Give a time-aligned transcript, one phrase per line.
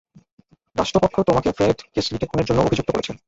[0.75, 3.11] রাষ্টপক্ষ তোমাকে ফ্রেড কেসলিকে খুনের জন্য অভিযুক্ত করেছে।